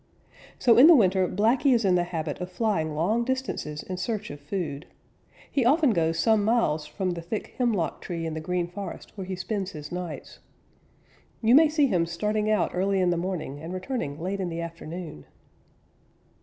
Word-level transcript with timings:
So 0.57 0.79
in 0.79 0.87
the 0.87 0.95
winter 0.95 1.27
Blacky 1.27 1.75
is 1.75 1.85
in 1.85 1.93
the 1.93 2.05
habit 2.05 2.41
of 2.41 2.51
flying 2.51 2.95
long 2.95 3.23
distances 3.23 3.83
in 3.83 3.97
search 3.97 4.31
of 4.31 4.39
food. 4.41 4.87
He 5.51 5.63
often 5.63 5.91
goes 5.91 6.17
some 6.17 6.43
miles 6.43 6.87
from 6.87 7.11
the 7.11 7.21
thick 7.21 7.53
hemlock 7.59 8.01
tree 8.01 8.25
in 8.25 8.33
the 8.33 8.39
Green 8.39 8.65
Forest 8.67 9.11
where 9.15 9.25
he 9.27 9.35
spends 9.35 9.73
his 9.73 9.91
nights. 9.91 10.39
You 11.43 11.53
may 11.53 11.69
see 11.69 11.85
him 11.85 12.07
starting 12.07 12.49
out 12.49 12.71
early 12.73 12.99
in 12.99 13.11
the 13.11 13.15
morning 13.15 13.59
and 13.59 13.75
returning 13.75 14.19
late 14.19 14.39
in 14.39 14.49
the 14.49 14.59
afternoon. 14.59 15.27